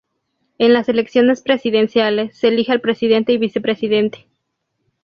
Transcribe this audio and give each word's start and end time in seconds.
En 0.57 0.73
las 0.73 0.89
elecciones 0.89 1.43
presidenciales, 1.43 2.35
se 2.35 2.47
elige 2.47 2.71
al 2.71 2.81
presidente 2.81 3.33
y 3.33 3.37
vicepresidente. 3.37 4.25